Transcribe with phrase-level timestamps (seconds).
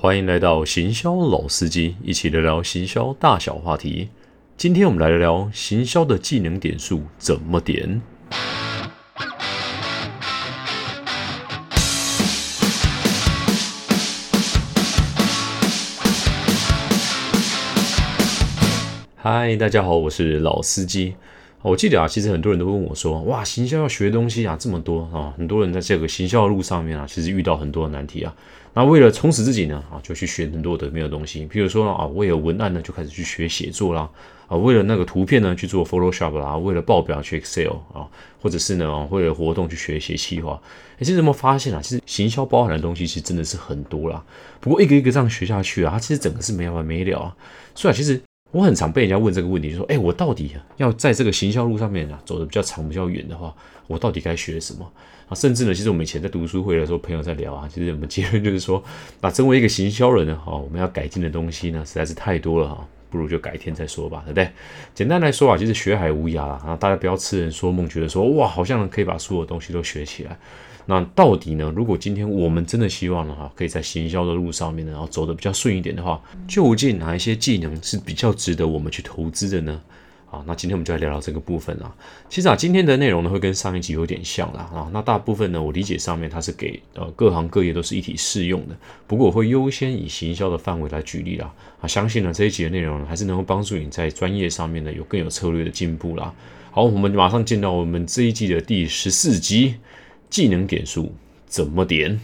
[0.00, 4.10] 欢迎来到行销老司机，一起聊聊行销大小话题。
[4.56, 8.00] 今天我们来聊聊行销的技能点数怎么点。
[19.16, 21.16] 嗨，大家好，我是老司机。
[21.60, 28.32] 我记得啊，其实很多人都问我说：“哇，行销要学的东西啊这么多啊！”很多人在这个行销的路上面啊，其实遇到很多的难题啊。
[28.78, 31.44] 那为了充实自己呢，啊，就去学很多的没有东西。
[31.46, 34.08] 比如说啊，为了文案呢，就开始去学写作啦；
[34.46, 38.06] 啊，为了那个图片呢，去做 Photoshop 啦；为了报表去 Excel 啊，
[38.40, 40.62] 或者是呢，为了活动去学写企划。
[40.92, 41.80] 哎，其实有没有发现啊？
[41.82, 44.24] 其实行销包含的东西其实真的是很多啦。
[44.60, 47.36] 不过一个一个这样学下去啊，它其实整个是没完没了啊。
[47.74, 48.20] 所以啊，其实。
[48.50, 53.54] 我很常被人家问这个问题，就说：“哎，我到底要在这个行销路上面啊走的比较长、比较远的话，
[53.86, 54.90] 我到底该学什么
[55.28, 58.82] 啊？”甚至呢，其实我们以前在读书会的时候，朋友在聊啊，其实我们结论就是说，
[59.20, 64.50] 那身为一个行销人呢，哈，我们要改进的东西呢，实在是太多了哈，不如就改天再说吧，对不对？
[64.94, 70.36] 简单来说啊，就是学海无涯了啊，大家不要痴人说梦，觉得说哇，好像可以把所有东西都学起来。
[70.90, 71.70] 那到底呢？
[71.76, 79.78] 如果今天我们真的希望呢，哈，可以在行销的路上面呢，然后走的比较顺一点的话，究竟哪一些技能是比较值得我们去投资的呢？
[80.30, 81.94] 啊，那今天我们就来聊聊这个部分啊。
[82.28, 84.90] 其实啊，今天的内容呢会跟上一集有点像啦啊。
[84.92, 88.76] 那大部分呢，我理解上面它是给呃各行各业都是一体适用的。
[89.06, 91.52] 不过我会优先以行销的范围来举例啦。
[91.80, 96.34] 啊，相信呢这一集的内容还是能够帮助你在专业上面呢有更有策略的进步啦。
[96.70, 99.76] 好，我们马上进到我们这一季的第十四集。
[100.30, 101.10] 技能点数
[101.46, 102.20] 怎么点？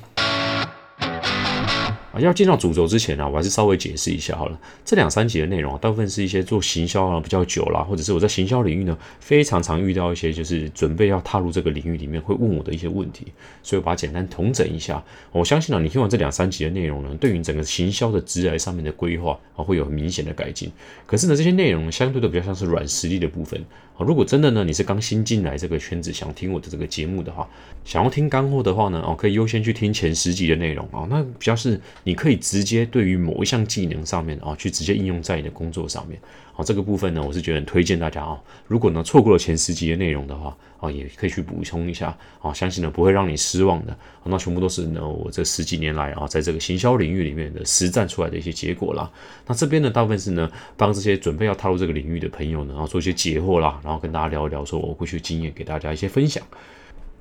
[2.14, 4.56] 啊，要进到主轴之前呢，我还是稍微解释一下好了。
[4.84, 13.26] 这两三集的内容啊，大部分是一些做行销啊比较久啦，或者是我在行销领域呢非常常遇到一些就是准备要踏入这个领域里面会问我的一些问题，
[13.64, 15.02] 所以我把它简单统整一下。
[15.32, 20.70] 我相信啊，你听完这两三集的内容呢，对于整个行销的职来上面的规划啊，会有很明显的改进。
[21.06, 23.60] 可是呢，这些内容相对的比较像是软实力的部分
[23.98, 24.06] 啊。
[24.06, 27.48] 如果真的呢，你是刚新进来这个圈子，想听我的这个节目的话，
[27.84, 31.08] 想要听干货的话呢，哦，可以优先去听前十集的内容啊。
[31.10, 31.80] 那比较是。
[32.04, 36.20] 你可以直接对于某一项技能上面啊，去直接应用在你的工作上面。
[36.52, 38.38] 好，这个部分呢，我是觉得很推荐大家啊。
[38.68, 43.96] 如果呢错过了前十集的内容的话，啊，也可以去补充一下啊，相信呢不会让你失望的。
[44.22, 49.10] 那全部都是呢我这十几年来啊，在这个行销领域里面的实战出来的一些结果啦。
[49.46, 56.40] 那这边呢，大部分是呢帮这些准备要踏入这个领域的朋友呢，然后做一些解惑啦，然后跟大家聊一聊，说我过去经验给大家一些分享。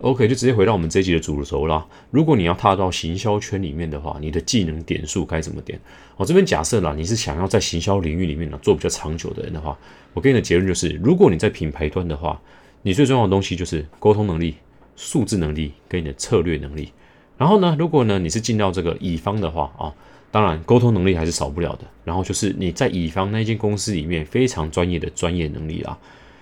[0.03, 1.87] OK，就直接回到我们这一集的主轴啦。
[2.11, 5.79] 如果你要踏到行销圈里面的话，你的技能点数该怎么点？
[6.17, 9.77] 我这边假设啦，你是想要在行销领域里面呢做比较长久的人的话，
[10.13, 12.37] 我给你的结论就是，如果你在品牌端的话，
[12.81, 14.55] 你最重要的东西就是沟通能力、
[14.97, 16.91] 数字能力跟你的策略能力。
[17.37, 19.95] 然后呢，如果呢你是进到这个乙方的话啊，
[20.31, 21.85] 当然沟通能力还是少不了的。
[22.03, 25.97] 然后就是你在乙方那间公司里面非常专业的专业能力啦。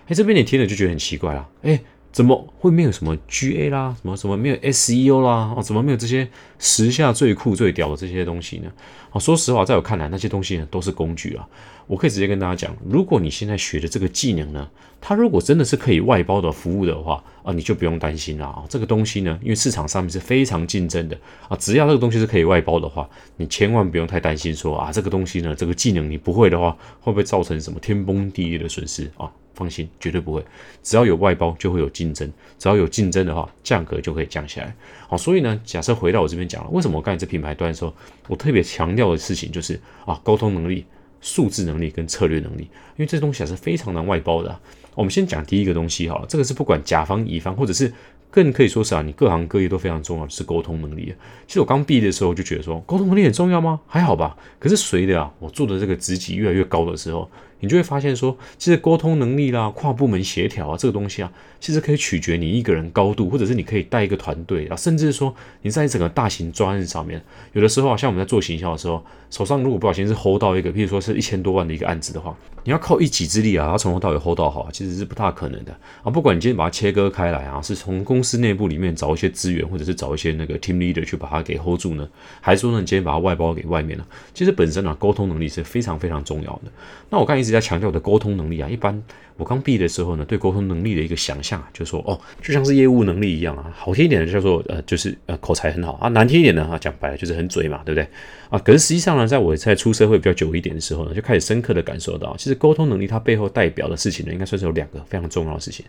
[0.07, 1.79] 哎，这边你听了就觉得很奇怪啦，哎。
[2.11, 6.27] 怎么会没有什么 GA 啦，什么什么没有 SEO 啦，哦，怎么没有这些
[6.59, 8.71] 时下最酷最屌的这些东西呢？
[9.11, 11.47] 啊，说实话，在我看来，那些东西呢都是工具啊。
[11.87, 14.69] 我可以直接跟大家讲，如果你现在学的这个技能呢，
[15.01, 18.63] 它如果真的是可以外包的服务的话啊，你就不用担心了啊。
[18.69, 21.17] 这个东西呢，因为市场上面是非常竞争的
[21.49, 29.29] 啊，只要这个东西是可以外包的话，你千万不用太担心说啊，这个东西呢，这个技能你不会的话，会不会造成什么天崩地裂的损失啊？
[29.61, 30.43] 放心，绝对不会。
[30.81, 32.27] 只要有外包，就会有竞争。
[32.57, 34.75] 只要有竞争的话，价格就可以降下来。
[35.07, 37.93] 好，所以呢，假设回到我这边讲了，为什么我刚才在品牌端的时候，
[38.27, 40.83] 我特别强调的事情就是啊，沟通能力、
[41.21, 44.59] 数字能力跟策略能力，因为这东西还是非常难外包的。
[44.95, 47.93] 我们先讲第一个东西好了，这个是不管甲方乙方，或者是。
[48.33, 51.13] 更可以说是啊，你各行各业都非常重要的是沟通能力。
[51.45, 53.77] 其实我刚毕业的时候就觉得说，沟通能力很重要吗？
[53.87, 54.37] 还好吧。
[54.57, 57.29] 可是随着啊，我做的这个职级越来越高的时候，
[57.61, 67.23] 你就会发现说，其实沟通能力啦、跨部门协调啊，这个东西啊，其实可以取决你一个人高度，或者是你可以带一个团队啊，甚至说你在整个大型专案上面，
[67.53, 75.71] 有的时候啊，像我们在做行销的时候，手上如果不小心是 hold 到一个，譬如说是一千多万的一个案子的话，你要靠一己之力啊，要从头到尾 hold 到好，其实是不大可能的
[76.03, 76.11] 啊。
[76.11, 82.07] 不管你今天把它切割开来啊，是从公司内部里面找一些资源，或者是找一些那个 team leader 去把它给 hold 住呢，
[82.41, 84.05] 还是说呢，你今天把它外包给外面了？
[84.33, 86.71] 其实本身啊，沟通能力是非常非常重要的。
[87.09, 89.01] 那我刚才一直在强调的沟通能力啊，一般
[89.37, 98.07] 我刚毕业的时候呢，对沟通能力的一个想象，就是说哦，就像是业务能力一样啊，好听一点的叫做呃，就是呃口才很好啊，难听一点的啊，讲白了就是很嘴嘛，对不对
[98.49, 98.59] 啊？
[98.59, 105.85] 可是实际上呢，在我在出社会比较久一点的时候呢，就开始深刻的感受到，其实沟通能力它背后代表的事情呢，应该算是有两个非常重要的事情。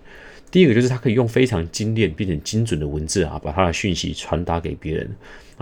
[0.51, 5.11] 第一个就是它可以用非常精炼并且精准的文字啊，把它的讯息传达给别人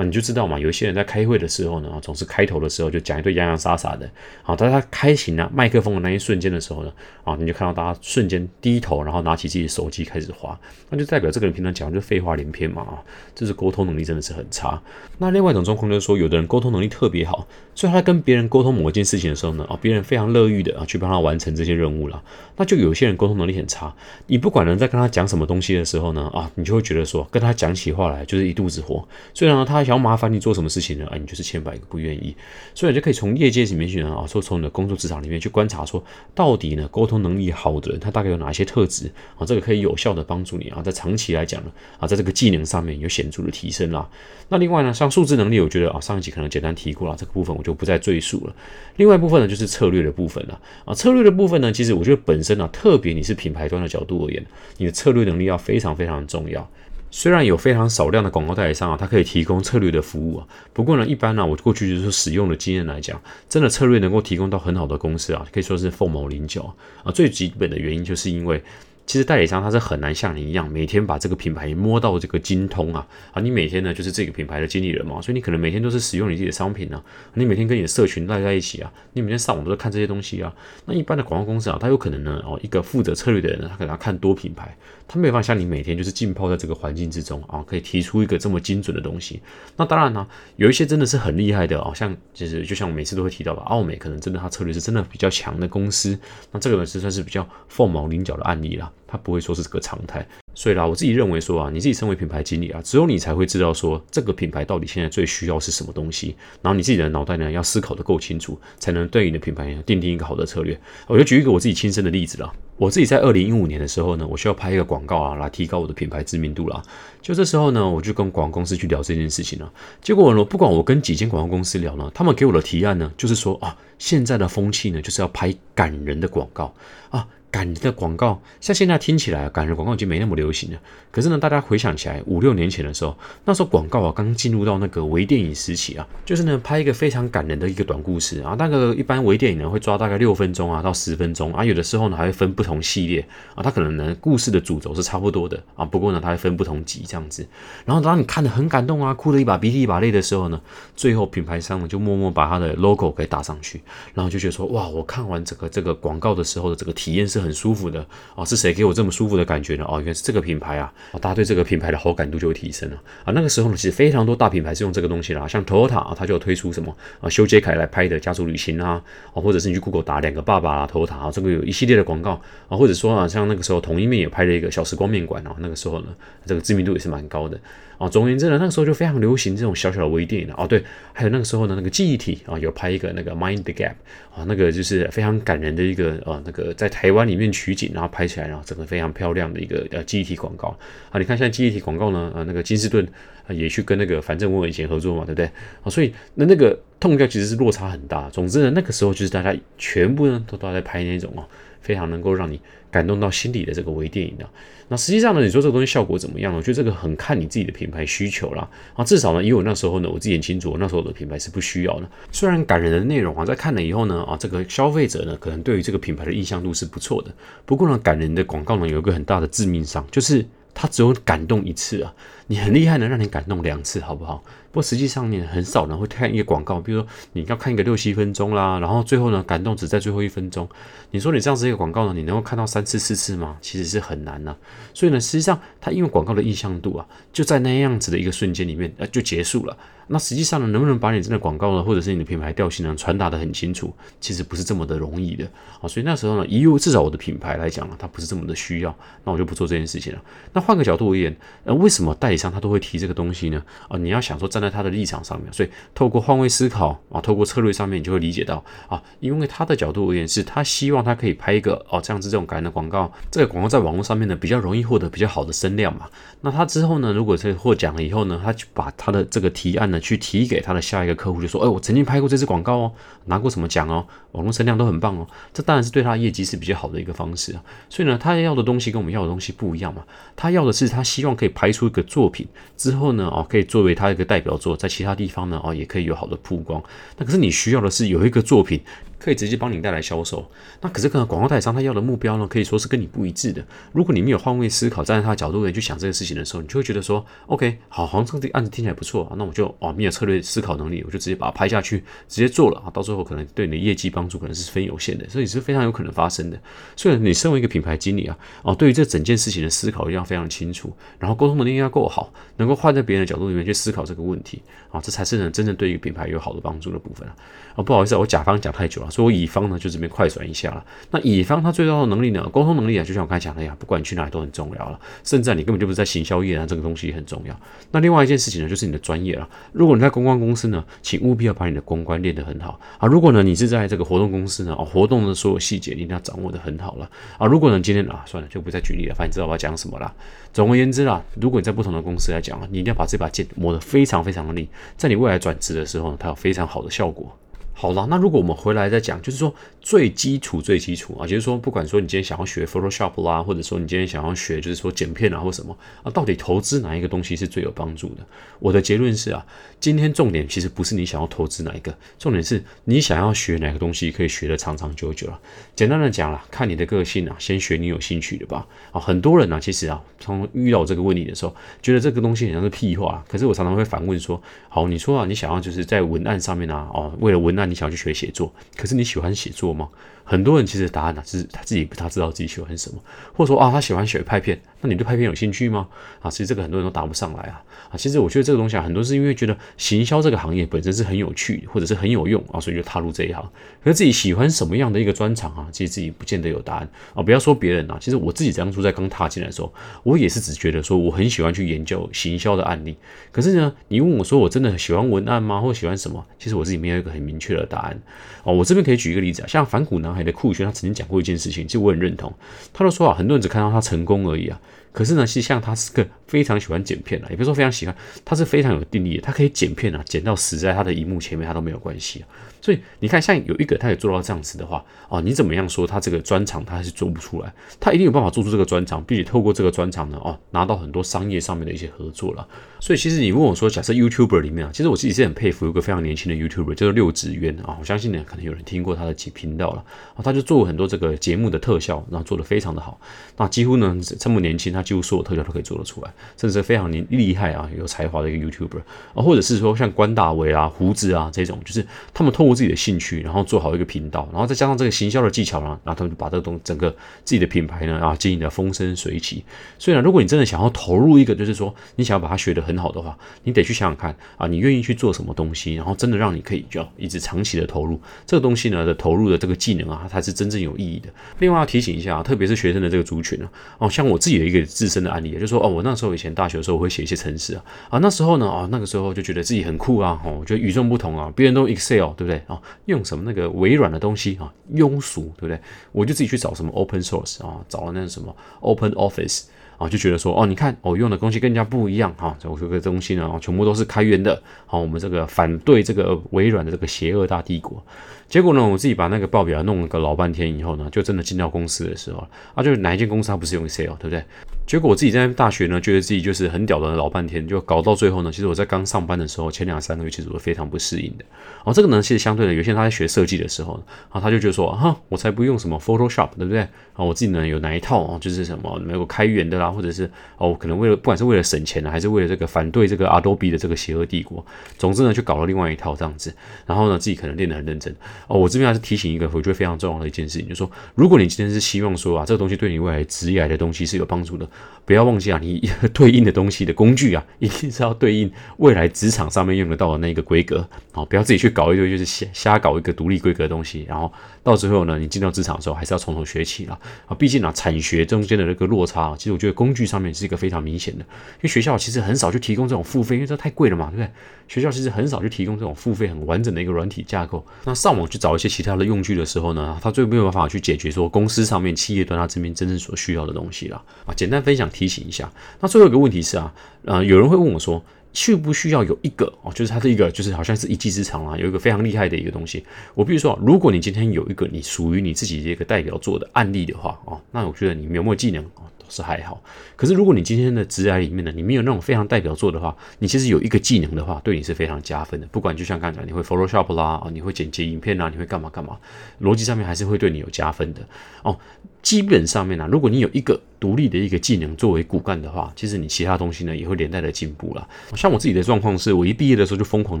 [0.00, 0.04] 啊。
[0.04, 4.10] 你就知道嘛，有些人在开会的时候呢，啊，总是开头的时候就讲一堆洋洋洒洒的，
[4.42, 6.92] 啊，当他开启了麦克风的那一瞬间的时候呢，
[7.24, 10.58] 啊，你就看到大家瞬间低头，然后拿起自己的手机开始滑，
[10.88, 13.02] 那就代表这个人平常讲就废话连篇嘛，啊，
[13.34, 14.80] 这是沟通能力真的是很差。
[15.18, 22.22] 那另外一种状况就是说，有的人沟通能力特别好，所以他跟别人沟通某一件事情的时候呢，啊，别人非常乐意的啊去帮他完成这些任务了。
[22.56, 23.94] 那就有些人沟通能力很差，
[24.26, 29.06] 你不管人在跟他讲什么东西的时候呢，啊，你就会觉得说跟他讲起话来就是一肚子火。
[29.34, 32.32] 虽然呢，他想要麻烦你做什么事情呢，啊，你就是千百个不愿意。
[32.76, 36.00] 所以你就可以从业界里面去呢，啊，说从你的工作职场里面去观察，说
[36.32, 39.44] 到底呢，沟通能力好的人他大概有哪些特质啊？
[39.44, 44.08] 这个可以有效的帮助你啊，在长期来讲呢，啊，在这个技能上面有显著的提升啦。
[44.48, 48.54] 那另外呢，像数字能力，我觉得啊，上一集可能简单提过了，这个部分我就不再赘述了。
[48.94, 54.46] 另外一部分呢，就是策略的部分了啊，策略的部分呢，其实我觉得本身呢，特别你是品牌端的角度而言，
[54.76, 56.70] 你的策略能力要非常非常重要。
[57.10, 67.12] 虽然有非常少量的广告代理商啊，他可以提供策略的服务啊，不过呢，一般呢，我过去就是使用的经验来讲，真的策略能够提供到很好的公司啊，可以说是凤毛麟角啊。
[67.12, 68.62] 最基本的原因就是因为。
[69.06, 73.40] 其实代理商他是很难像你一样每天把这个品牌摸到这个精通啊啊！
[73.40, 77.02] 你每天呢就是这个品牌的经理人嘛，所以你可能每天都是使用你自己的商品呢，
[77.34, 80.54] 你每天跟你的社群赖在一起啊，你每天上网都在看这些东西啊。
[80.84, 84.76] 那一般的广告公司啊，他有可能呢哦，一个负责策略的人呢，他可能要看多品牌，
[85.08, 89.40] 他没有办法像你每天就是浸泡在这个环境之中啊，可以提出一个这么精准的东西。
[89.76, 90.24] 那当然呢，
[90.54, 96.16] 有一些真的是很厉害的哦，像就是就像我每次都会提到的，奥美可能真的他策略是真的比较强的公司，
[96.52, 98.94] 那这个呢是算是比较凤毛麟角的案例了了。
[99.12, 110.80] 他不会说是这个常态，所以啦，我自己认为说啊，你自己身为品牌经理啊，只有你才会知道说这个品牌到底现在最需要是什么东西，然后你自己的脑袋呢要思考的够清楚，才能对你的品牌奠定一个好的策略。
[111.08, 116.80] 我就举一个我自己亲身的例子啦，我自己在二零一五年的时候呢，我需要拍一个广告啊，来提高我的品牌知名度啦。
[117.20, 119.72] 就这时候呢，我就跟广告公司去聊这件事情了。
[120.00, 126.72] 结果呢，不管我跟几间广告公司聊呢，他们给我的提案呢，就是说啊，现在的风气呢，就是要拍感人的广告
[127.10, 127.26] 啊。
[127.50, 130.78] 感人的广告，像现在听起来，感人广告已经没那么流行了。
[131.10, 138.54] 可是呢，大家回想起来，五六年前的时候，那时候广告啊刚进入到那个微电影时期啊，就是呢拍一个非常感人的一个短故事啊。
[138.56, 143.26] 那个一般微电影呢会抓大概六分钟啊到十分钟啊，有的时候呢还会分不同系列
[143.56, 147.44] 啊，它可能呢故事的主轴是差不多的啊，不过呢它会分不同集这样子。
[147.84, 150.60] 然后当你看得很感动啊，哭了一把鼻涕一把泪的时候呢，
[150.94, 153.82] 最后品牌商呢就默默把他的 logo 给打上去，
[154.14, 158.04] 然后就觉得说哇，我看完整个这个广告的时候的这个体验是很舒服的
[158.34, 159.84] 哦，是谁给我这么舒服的感觉呢？
[159.88, 163.32] 哦，原来是这个品牌啊，大家对这个品牌的好感度就会提升了啊！
[163.34, 169.02] 那个时候呢，其实非常多大品牌是用这个东西啦，像 Toyota 啊，它就有推出什么啊，修杰楷来拍的家族旅行啊，
[169.32, 176.08] 啊，或者是你去 Google 打两个爸爸啊，Toyota 啊，这个有一系列的广告啊，或者说啊，像那个时候同一面也拍了一个小时光面馆啊，那个时候呢，
[176.46, 177.58] 这个知名度也是蛮高的
[177.98, 178.08] 啊。
[178.08, 180.82] 总而言之呢，那个时候就非常流行这种小小的微电影哦，对，
[181.12, 183.94] 还有那个时候呢，那个记忆体啊，有拍一个那个 Mind Gap
[184.34, 190.76] 啊，那个就是非常感人的一个呃，那个在台湾里面取景，然后拍起来，然后整个非常漂亮的一个呃记忆体广告
[191.10, 191.18] 啊。
[191.18, 192.10] 你看现在记忆体广告。
[192.10, 193.06] 呢，呃，那个金士顿，
[193.52, 195.46] 也去跟那个反正文以前合作嘛，对不对？
[195.82, 198.28] 啊，所以那那个痛调其实是落差很大。
[198.30, 201.44] 总之呢，那个时候就是大家全部呢都都在拍那种哦，
[201.80, 202.60] 非常能够让你
[202.90, 204.48] 感动到心里的这个微电影的。
[204.88, 206.58] 那实际上呢，你说这个东西效果怎么样呢？
[206.58, 208.68] 我觉得这个很看你自己的品牌需求啦。
[208.94, 212.10] 啊，至少呢，因为我那时候呢，我自己很清楚，那时候我的品牌是不需要的。
[212.32, 217.32] 虽然感人的内容啊，在看了以后呢，啊，这个消费者呢，可能对于这个品牌的印象度是不错的。
[217.64, 220.44] 不过呢，感人的广告呢，有一个很大的致命伤，就是。
[220.74, 222.14] 他只有感动一次啊，
[222.46, 224.42] 你很厉害，能让你感动两次，好不好？
[224.72, 230.68] 不过实际上呢，很少人会看一个广告，比如说你要看一个六七分钟啦，然后最后呢，感动只在最后一分钟。
[231.10, 233.56] 你说你这样子一个广告呢，你能够看到三次四次吗？
[233.60, 234.56] 其实是很难呐。
[234.94, 239.76] 所以呢，实际上它因为广告的意向度啊，就在那样子的一个瞬间里面，呃，就结束了。
[240.12, 245.44] 那实际上呢，能不能把你真的广告呢，或者是你的品牌调性呢，传达的很清楚，其实不是这么的容易的
[245.80, 245.86] 啊。
[245.86, 250.20] 所以那时候呢，以我至少我的品牌来讲啊，它不是这么的需要，那我就不做这件事情了。
[250.52, 253.62] 那换个角度而言，呃，为什么代理商他都会提这个东西呢？
[253.88, 266.06] 啊，你要想说在在他的立场上面，所以透过换位思考啊，透过策略上面，你就会理解到啊，因为他的角度而言，是他希望他可以拍一个哦这样子这种感人的广告，这个广告在网络上面呢比较容易获得比较好的声量嘛。
[266.42, 270.50] 那他之后呢，如果是获奖了以后呢，他就把他的这个提案呢去提。
[270.50, 272.92] 给他的下一个客户就说：“哎，我曾经拍过这支广告哦，
[273.26, 275.24] 拿过什么奖哦，网络声量都很棒哦。
[275.54, 277.62] 这当然是对他业绩是比较好的一个方式啊。
[277.88, 280.02] 所以呢，他要的东西跟我们要的东西不一样嘛。
[280.34, 286.82] 他要的是他希望可以拍出一个作品之后呢，哦，可以作为他一个代表作，在其他地方呢，哦，也可以有好的曝光。
[287.16, 288.80] 那可是你需要的是有一个作品。”
[289.20, 290.50] 可以直接帮你带来销售。
[290.80, 293.64] 那可是可能广告代理商他要的目标呢，可以说是跟你不一致的。
[293.92, 306.58] 如果你没有换位思考，站在他的角度里去想这个事情的时候，你就会觉得说，OK，好，好像这个案子听起来不错啊，那我就哦，没有策略思考能力，我就直接把它拍下去，直接做了啊，到最后可能对你的业绩帮助可能是非有限的，所以是非常有可能发生的。
[306.96, 317.34] 所以你身为一个品牌经理啊，哦，对于这整件事情的思考一定要非常清楚，然后沟通能力要够好，能够换在别人的角度里面去思考这个问题啊，这才是呢真正对一个品牌有好的帮助的部分啊。
[317.76, 320.84] 啊，不好意思，我甲方讲太久了，所以乙方呢就这边快转一下了。
[321.10, 324.98] 那乙方他最重要的能力呢，沟通能力啊，就像我刚才讲的呀，不管你去哪里都很重要了。
[325.24, 327.60] 甚至你根本就不是在行销业啊，这个东西也很重要。
[327.90, 329.48] 那另外一件事情呢，就是你的专业了。
[329.72, 333.08] 如果你在公关公司呢，请务必要把你的公关练得很好啊。
[333.08, 337.46] 如果呢你是在这个活动公司呢，哦，活动的所有细节你一定要掌握得很好了啊。
[337.46, 340.12] 如果呢今天啊，算了，就不再举例了，反正知道我要讲什么了。
[340.52, 347.36] 总而言之啦，如果你在不同的公司来讲啊，你一定要把这把剑磨得非常非常的利，在你未来转职的时候，它有非常好的效果。
[347.80, 358.26] 好了，那如果我们回来再讲，就是说最基础、最基础啊，就是说不管说你今天想要学 Photoshop 啦，或者说你今天想要学就是说剪片啊或什么啊，到底投资哪一个东西是最有帮助的？
[358.58, 359.46] 我的结论是啊，
[359.80, 365.40] 今天重点其实不是你想要投资哪一个，重点是你想要学哪个东西可以学得长长久久了。
[365.74, 368.66] 简单的讲了，看你的个性啊，先学你有兴趣的吧。
[368.92, 377.69] 啊，很多人呢，其实啊，从遇到这个问题的时候，觉得这个东西好像是屁话，可是我常常会反问说，好，你说啊，你想要就是在文案上面啊，哦，为了文案。
[377.70, 379.88] 你想要去学写作，可是你喜欢写作吗？
[380.22, 383.02] 很多人其实答案呢，是他自己不太知道自己喜欢什么，
[383.34, 385.88] 或者说啊，他喜欢学拍片，那你对拍片有兴趣吗？
[386.20, 387.60] 啊，其实这个很多人都答不上来啊
[387.90, 393.42] 啊，其实我觉得这个东西啊，很多是因为觉得行销这个行业本身是很有趣，或者是很有用啊，所以就踏入这一行。
[393.82, 397.22] 可是自己喜欢什么样的一个专长啊，其实自己不见得有答案啊。
[397.22, 399.72] 不要说别人啊，其实我自己当初在刚踏进来的时候，
[400.04, 402.96] 我也是只觉得说我很喜欢去研究行销的案例。
[403.32, 406.24] 可是呢，你问我说我真的喜欢文案吗，或喜欢什么？
[406.38, 407.96] 其实我自己没有一个很明确的的答案
[408.42, 408.52] 哦。
[408.52, 412.32] 我这边可以举一个例子啊，像反骨男孩的酷炫，他曾经讲过一件事情，其实我很认同。
[412.72, 414.60] 他都说啊，很多人只看到他成功而已啊。
[414.92, 417.94] 可是呢，其实像他是个非常喜欢剪片的，也不是说非常喜欢，
[418.24, 419.22] 他是非常有定力的。
[419.22, 422.28] 他可以剪片啊，剪到死在他的荧幕前面，他都没有关系啊。
[422.62, 427.50] 所以你看，像有一个他也做到这样子的话，哦，你怎么样说他这个专长他还是做不出来？
[427.78, 432.46] 他一定有办法做出这个专长，并且透过这个专长呢，哦，拿到很多商业上面的一些合作了。
[432.78, 437.76] 所以其实你问我说，假设 YouTuber 里面啊，其实我自己是很佩服一个非常年轻的 YouTuber，叫做六指渊啊。
[437.80, 440.20] 我相信呢，可能有人听过他的频道了啊。
[440.22, 443.00] 他就做很多这个节目的特效，然后做的非常的好。
[443.38, 448.80] 那几乎呢这么年轻，他几乎所有特效都可以做得出来，甚至是非常厉厉害啊，有才华的一个 YouTuber
[449.14, 453.10] 啊，或者是说像关大伟啊、胡子啊这种，就是他们透过自己的兴趣。
[453.20, 456.90] 然后做好一个频道，然后再加上这个行销的技巧呢，然后他们就把这个东整个
[457.24, 459.44] 自己的品牌呢啊经营的风生水起。
[459.78, 471.08] 所以呢，如果你真的想要投入一个，就是说你想要把它学得很好的话，你得去想想看啊，你愿意去做什么东西，然后真的让你可以就一直长期的投入这个东西呢的投入的这个技能啊，才是真正有意义的。
[471.38, 483.24] 另外要提醒一下啊，特别是学生的这个族群呢，哦，像我自己的一个自身的案例，也就是说哦，我那时候以前大学的时候我会写一些程式啊，啊那时候呢啊那个时候就觉得自己很酷啊，哦，觉得与众不同啊，别人都 Excel 对不对啊，用什么？
[483.26, 485.60] 那个微软的东西啊，庸俗，对不对？
[485.92, 489.42] 我就自己去找什么 open source 啊，找了那个什么 open office
[489.76, 497.82] 啊，就觉得说，哦，你看我用的东西跟人家不一样哈，我这个东西呢，全部都是开源的，好，我们这个反对这个微软的这个邪恶大帝国。
[498.28, 504.24] 结果呢，我自己把那个报表弄了个老半天以后呢，就真的进到公司的时候啊，就是哪一间公司它不是用 Excel，对不对？
[504.70, 511.24] 结果我自己在大学呢，觉得自己就是很屌的老半天，就搞到最后呢，其实我在刚上班的时候，前两三个月其实我非常不适应的。
[511.64, 516.60] 哦，这个呢，其实相对的，有些人他在学设计的时候，啊，他就觉得说，哈，我才不用什么 Photoshop，对不对？
[516.60, 520.08] 啊，我自己呢有哪一套啊，就是什么没有开源的啦，或者是
[520.38, 524.46] 哦，可能为了不管是为了省钱呢，还是为了这个反对这个 Adobe 的这个邪恶帝国，
[524.78, 526.32] 总之呢，就搞了另外一套这样子。
[526.64, 527.92] 然后呢，自己可能练得很认真。
[528.28, 534.48] 哦，我这边还是提醒一个，我觉得非常重要的一件事情，就是说，如果你今天是希望说啊，这个东西对你未来职业的东西是有帮助的。
[534.84, 541.04] 不要忘记啊，你对应的东西的工具啊，一定是要对应未来职场上面用得到的那个规格啊！
[541.04, 544.12] 不要自己去搞一堆，就是瞎瞎搞一个独立规格的东西，然后
[544.42, 546.76] 到最后呢，你进到职场的时候还是要从头学起了
[547.06, 547.14] 啊！
[547.14, 554.10] 毕竟啊，产学中间的那个落差，其实我觉得工具上面是一个非常明显的，因为学校其实很少去提供这种付费，因为这太贵了嘛，对不对？
[554.48, 557.46] 学校其实很少去提供这种付费很完整的一个软体架构。
[557.64, 564.10] 那上网去找一些其他的用具的时候呢，它最没有办法去解决说公司上面企业端它这边真正所需要的东西了啊！
[564.12, 564.70] 简单分分享。
[564.70, 565.30] 提醒一下，
[565.60, 566.54] 那最后一个问题是啊，
[566.84, 572.64] 呃，有人会问我说，需不需要有一个哦，就是它是一个，就是好像是一技之长啊，有一个非常厉害的一个东西。
[572.94, 579.42] 我比如说，如果你今天有一个你属于你自己的一个代表作的案例的话哦，那我觉得你有没有技能哦是还好。
[579.76, 585.26] 可是如果你今天的职涯里面呢，你没有那种非常代表作的话，你其实有一个技能的话，对你是非常加分的。
[585.28, 588.78] 不管就像刚才，你会 Photoshop 啦，啊，你会剪辑影片啊，你会干嘛干嘛，
[589.20, 590.80] 逻辑上面还是会对你有加分的
[591.22, 591.36] 哦。
[591.82, 597.68] 基本上面呢，如果你有一个独立的一个技能作为骨干的话，其实你其他东西呢也会连带的进步了。
[597.94, 600.00] 像我自己的状况是，我一毕业的时候就疯狂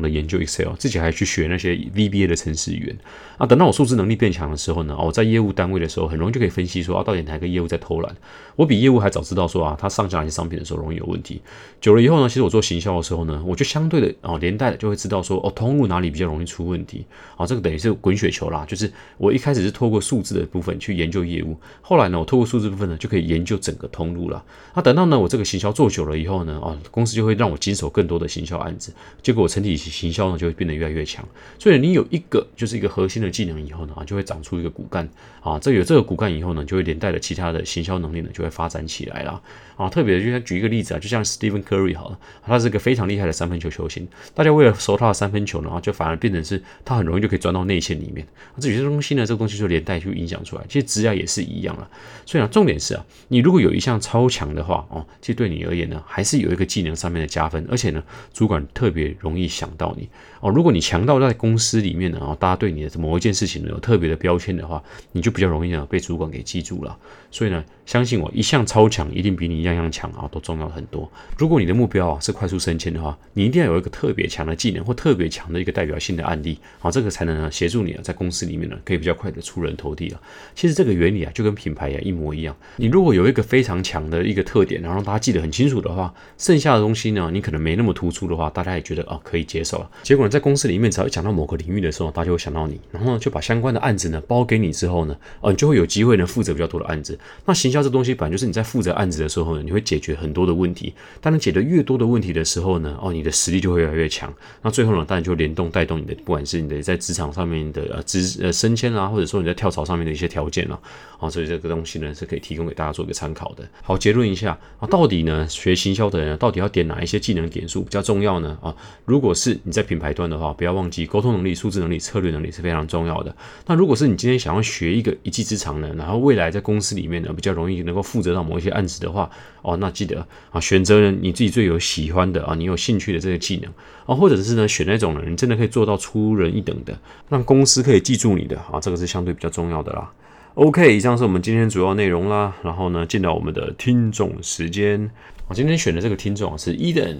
[0.00, 2.98] 的研究 Excel，自己还去学那些 VBA 的程式语言。
[3.36, 8.14] 啊，等到我数字能力变强的时候呢，我在业务单位的时候，很容易就可以分析说啊，到底哪个业务在偷懒。
[8.56, 11.40] 我比业务还早知道说啊，他上架哪些商品的时候容易有问题。
[11.80, 17.04] 久了以后呢，其实我做行销的时候呢，我就相对的哦连带的就会知道说哦，通路哪里比较容易出问题。
[17.36, 21.56] 啊，这个等于是滚雪球啦，就是我一开始是透过数字的部分去研究业务。
[21.82, 24.44] 后来呢，我透过数字部分呢，就可以研究整个通路了。
[24.74, 31.26] 那等到呢，我这个行销做久了以后呢，啊，公司就会让我经手更多的行销案子，结果我整体行销呢就会变得越来越强。
[31.58, 35.08] 所以你有一个就是一个核心的技能以后呢，啊，就会长出一个骨干
[35.40, 35.58] 啊。
[35.58, 39.42] 这有这个骨干以后呢，就会连带的其他的行销能力呢就会发展起来了
[39.76, 39.88] 啊。
[39.88, 48.26] 特别就像举一个例子啊，就像 Stephen Curry 好了，他是个非常厉害的三分球球星，大家为了收他的三分球呢，啊，就反而变成是他很容易就可以钻到内线里面。
[48.60, 50.62] 这有些东西呢，这个东西就连带就影响出来。
[50.68, 51.88] 其实职业也是一一样了。
[52.24, 58.02] 所以呢，重点是啊，你如果有一项超强的话哦，其实对你而言呢，还是有一个技能上面的加分，而且呢，
[58.32, 60.08] 主管特别容易想到你
[60.40, 60.50] 哦。
[60.50, 66.96] 如果你强到在公司里面呢，哦，大家对你的某一件事情有特别的标签的话，你就比较容易呢被主管给记住了。
[67.30, 71.10] 所以呢，相信我，一项超强一定比你样样强啊都重要很多。
[71.36, 80.20] 如果你的目标啊是快速升迁的话，你一定要有一个特别强的技能或特别强的一个代表性的案例啊，这个才能呢协助你啊在公司里面呢可以比较快的出人头地啊。
[80.54, 82.54] 其实这个原理啊就跟品牌啊一模一样。
[82.76, 89.90] 你如果有一个非常强的一个特点，然后让大家记得很清楚的话，剩下的东西呢，你可能没那么突出的话，大家也觉得啊可以接受了。
[90.04, 97.18] 结果呢，在公司里面只要讲到某个领域的时候，大家会想到你，然后呢就把相关的案子呢包给你之后呢，呃，就会有机会呢负责比较多的案子。
[97.46, 100.92] 那行销这东西本来就是你在负责案子的时候呢，你会解决很多的问题。
[101.20, 104.32] 当你解决越多的问题的时候呢，哦，你的实力就会越来越强。
[104.62, 110.80] 那最后呢，当然就联动带动你的，不管是你的在职场上面的呃职呃升迁啊，或者说你在跳槽上面的一些条件了，
[111.18, 113.68] 啊，所以这个东西呢是可以提供给大家做一个参考的。
[113.82, 118.58] 好，结论一下啊，到底呢学行销的人到底要点哪一些技能点数比较重要呢？
[118.62, 123.34] 啊，如果是你在品牌端的话，不要忘记沟通能力、数字能力、策略能力是非常重要的。
[123.66, 129.30] 那如果是你今天想要学一个一技之长呢，然后未来在公司里面呢比较容易能够负责到某一些案子的话，
[129.62, 133.72] 哦，那记得啊，选择呢你自己最有喜欢的啊，你有兴趣的这些技能
[134.06, 140.10] 啊，或者是呢选那种呢你真的可以做到出人一等的，让公司可以记住你的啊，这个是相对比较重要的啦。
[140.54, 142.52] OK，以上是我们今天主要内容啦。
[142.62, 145.08] 然后呢，进到我们的听众时间。
[145.46, 147.16] 我今天选的这个听众是 Eden，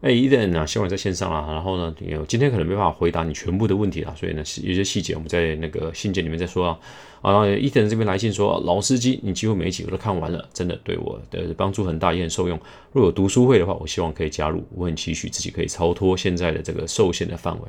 [0.00, 1.52] 哎，Eden 啊，希望你在线上啊。
[1.52, 6.78] 然后呢，有今天可能没办法回答你全部的问题啊，所以呢，有些细节我们在那个信件里面再说啊。
[7.20, 12.58] 啊，然后 Eden 这边来信说，老司机，你几乎每一集我都看完了，真的对我的帮助很大，也很受用。
[12.92, 14.64] 如果有读书会的话，我希望可以加入。
[14.74, 17.68] 我很期许自己可以超脱现在的这个受限的范围。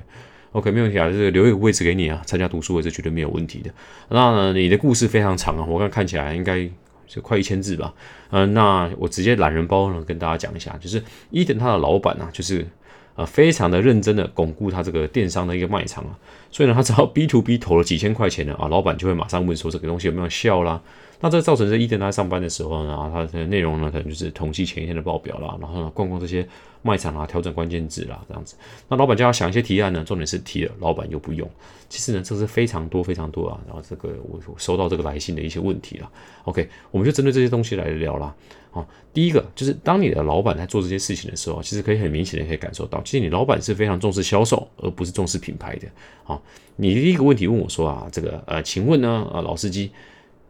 [0.53, 3.69] OK，没问题啊，这个留一个位置给你啊，参加读书会是绝对没有问题的。
[4.07, 6.69] 那呢，你的故事非常长啊，我刚看起来应该
[7.13, 7.93] 就快一千字吧。
[8.29, 12.65] 嗯，那我直接懒人包呢，跟大家讲一下，就是伊藤他的老板呢，就是
[13.15, 16.15] 呃非常的认真的巩固他这个电商的一个卖场啊，
[16.49, 20.81] 所以呢，他只要 B to B 投了几千块钱呢啊，老板就会马上问说这个东西有没有效啦。
[21.21, 26.47] 那这造成这伊登他上班的时候呢，他的内容呢可能就是统计前一天的报表啦，然后呢逛逛这些。
[26.83, 28.55] 卖场啊，调整关键字啦，这样子。
[28.87, 31.47] 那老板叫他想一些提案呢，重点是提了，老板又不用。
[31.87, 33.59] 其实呢，这是非常多非常多啊。
[33.67, 36.09] 然后这个我收到这个来信的一些问题了。
[36.45, 38.35] OK，我们就针对这些东西来聊啦。
[38.71, 45.87] 好，第一个就是当你的老板在做这些事情的时候，其实可以很明显的可以感受到，其实你老板是非常重视销售，而不是重视品牌的。
[46.23, 46.41] 啊，
[46.77, 49.91] 你第一个问题问我说啊，这个呃，请问呢，啊，老司机。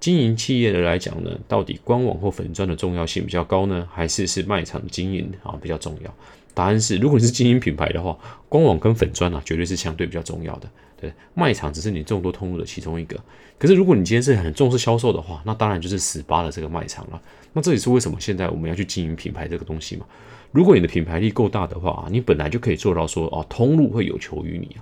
[0.02, 6.14] 经营企业的来讲呢，到底官网或粉砖的重要性比较高呢，还是是卖场经营啊比较重要？
[6.56, 8.18] 答案是，如果你是经营品牌的话，
[8.50, 10.68] 官网跟粉砖啊绝对是相对比较重要的。
[11.00, 13.16] 对，卖场只是你众多通路的其中一个。
[13.60, 17.22] 可是如果你今天是很重视销售的话，那当然就是死扒了这个卖场了。
[17.54, 20.06] 那这也是为什么现在我们要去经营品牌这个东西嘛？
[20.52, 24.82] 如果你的品牌力够大的话，你本来就可以做到说哦，通路会有求于你啊。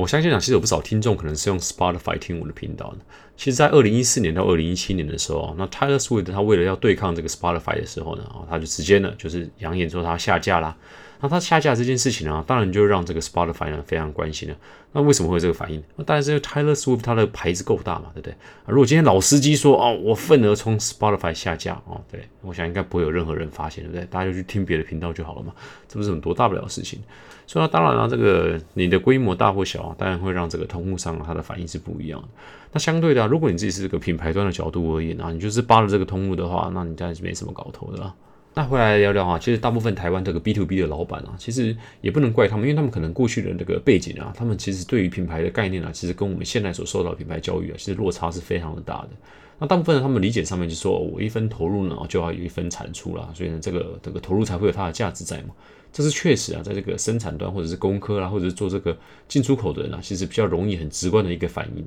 [0.00, 2.98] 我相信啊，其实有不少听众可能是用 Spotify 听我的频道的。
[3.36, 10.76] 其实，在二零一四年到二零一七年的时候那 Taylor Swift 他为了要对抗这个 Spotify 的时候呢，他就直接呢就是扬言说他下架啦。
[11.20, 14.56] 那他下架这件事情呢，当然就让这个 Spotify 非常关心了。
[14.92, 15.82] 那为什么会有这个反应？
[15.96, 18.34] 那当然是因为 Taylor Swift 他的牌子够大嘛，对不对？
[18.66, 24.04] 如果今天老司机说哦，我份额从 Spotify 下架哦，对我想应该不会有任何人发现，对不对？
[24.06, 25.52] 大家就去听别的频道就好了嘛，
[25.88, 27.00] 这不是很多大不了的事情。
[27.52, 32.28] 所以当然了，这个你的规模大或小，当然会让这个通路商它的反应是不一样的。
[32.72, 38.14] 那相对的，如果你自己是这个品牌端的角度而言啊，你就是扒了这个通路的话，那你当然是没什么搞头的啦。
[38.54, 49.10] 那回来聊聊啊，其实大部分台湾这个 B to B 的老板啊，其实也不能怪他们，因为他们可能过去的那个背景啊，他们其实对于品牌的概念啊，其实跟我们现在所受到的品牌教育啊，其实落差是非常的大的。
[49.58, 55.50] 那大部分人他们理解上面就说，我一分投入呢，就要有一分产出啦，所以呢，这个这个投入才会有它的价值在嘛。
[55.92, 58.96] 这是确实啊，在这个生产端或者是工科啦，或者是做这个
[59.28, 61.84] 进出口的人啊，其实比较容易很直观的一个反应。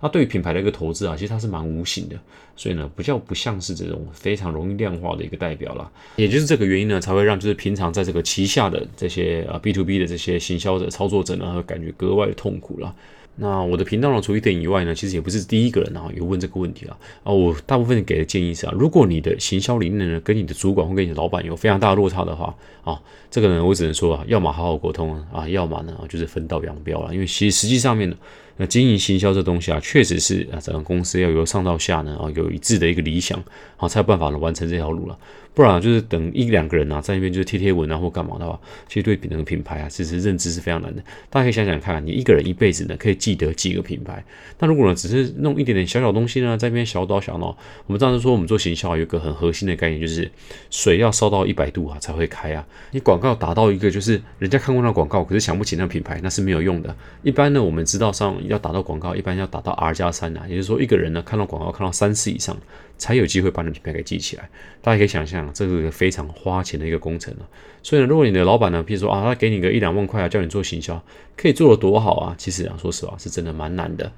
[0.00, 2.16] 那对于品牌的一个投资啊，其实它是蛮无形的，
[2.54, 5.90] 所以呢，比较不像是这种非常容易量化的一个代表啦。
[6.14, 12.94] 也就是这个原因呢，才会让就是平常在这个旗下的这些啊 B to B 的这些行销者、操作者呢，感觉格外的痛苦了。
[13.40, 17.32] 那我的频道呢，除一点以外呢，其实也不是第一个人啊有问这个问题啊啊。
[17.32, 27.14] 我大部分给的建议是啊，如果你的行销理念呢，跟你的主管或跟你的老板有非常大的落差的话啊，这个呢，我只能说啊，要么好好沟通啊，要么呢就是分道扬镳了。
[27.14, 28.16] 因为其实实际上面呢。
[28.58, 33.42] 那经营行销这东西啊，确实是啊，整个公司要由上到下呢啊，有一致的一个理想
[33.78, 35.18] 啊，才有办法呢完成这条路了。
[35.54, 41.02] 不然就是等一两个人啊，在那边就是贴贴文啊或干嘛的话，其实对整个品牌啊，其实认知是非常难的。
[41.28, 44.22] 大家可以想想看，你一个人一辈子呢，可以记得几个品牌？
[44.60, 50.30] 那如果呢，只是弄一点点小小东西呢，在那边小刀小闹，我们当时说我们做行销有一个很核心的概念，就是
[50.70, 52.64] 水要烧到一百度啊才会开啊。
[52.92, 56.94] 你广告打到一个就是人家看过那广告，可是想不起那品牌，那是没有用的。
[57.24, 62.56] 一般呢，我们知道上要打到广告，一般要打到 R 加三啊，也就是说一个人呢看到广告看到三次以上。
[62.98, 64.50] 才有机会把你的品牌给记起来。
[64.82, 67.48] 大家可以想象，这是一个非常花钱的一个工程了。
[67.80, 71.00] 所以呢，如果你的老板呢，譬如说啊，他给你个一两万块啊，叫你做行销，
[71.36, 72.34] 可以做的多好啊！
[72.36, 74.10] 其实啊，说实话，是真的蛮难的。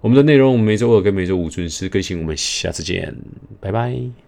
[0.00, 3.14] 我们的内容每周二跟每周五准时更新，我们下次见，
[3.60, 4.23] 拜拜。